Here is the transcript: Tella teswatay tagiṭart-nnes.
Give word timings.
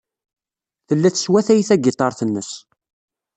Tella 0.87 1.09
teswatay 1.11 1.61
tagiṭart-nnes. 1.69 2.51